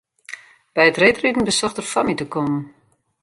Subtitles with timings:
[0.73, 2.61] By it reedriden besocht er foar my te kommen.